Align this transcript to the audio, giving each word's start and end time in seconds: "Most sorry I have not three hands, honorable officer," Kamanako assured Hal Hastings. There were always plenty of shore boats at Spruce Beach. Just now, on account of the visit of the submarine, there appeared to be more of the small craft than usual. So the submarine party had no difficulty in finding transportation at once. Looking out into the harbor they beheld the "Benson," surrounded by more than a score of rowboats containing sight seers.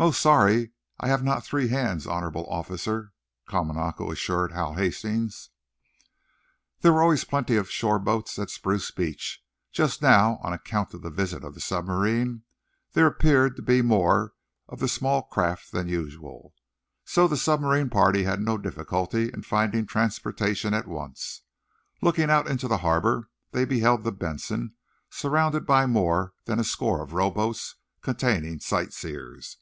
"Most 0.00 0.20
sorry 0.22 0.70
I 1.00 1.08
have 1.08 1.24
not 1.24 1.44
three 1.44 1.66
hands, 1.70 2.06
honorable 2.06 2.46
officer," 2.46 3.12
Kamanako 3.48 4.12
assured 4.12 4.52
Hal 4.52 4.74
Hastings. 4.74 5.50
There 6.82 6.92
were 6.92 7.02
always 7.02 7.24
plenty 7.24 7.56
of 7.56 7.68
shore 7.68 7.98
boats 7.98 8.38
at 8.38 8.48
Spruce 8.48 8.92
Beach. 8.92 9.42
Just 9.72 10.00
now, 10.00 10.38
on 10.40 10.52
account 10.52 10.94
of 10.94 11.02
the 11.02 11.10
visit 11.10 11.42
of 11.42 11.54
the 11.54 11.60
submarine, 11.60 12.42
there 12.92 13.08
appeared 13.08 13.56
to 13.56 13.62
be 13.62 13.82
more 13.82 14.34
of 14.68 14.78
the 14.78 14.86
small 14.86 15.22
craft 15.22 15.72
than 15.72 15.88
usual. 15.88 16.54
So 17.04 17.26
the 17.26 17.36
submarine 17.36 17.90
party 17.90 18.22
had 18.22 18.40
no 18.40 18.56
difficulty 18.56 19.32
in 19.34 19.42
finding 19.42 19.84
transportation 19.84 20.74
at 20.74 20.86
once. 20.86 21.42
Looking 22.00 22.30
out 22.30 22.46
into 22.46 22.68
the 22.68 22.78
harbor 22.86 23.30
they 23.50 23.64
beheld 23.64 24.04
the 24.04 24.12
"Benson," 24.12 24.74
surrounded 25.10 25.66
by 25.66 25.86
more 25.86 26.34
than 26.44 26.60
a 26.60 26.62
score 26.64 27.02
of 27.02 27.14
rowboats 27.14 27.74
containing 28.00 28.60
sight 28.60 28.92
seers. 28.92 29.56